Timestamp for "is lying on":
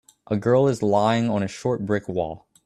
0.67-1.43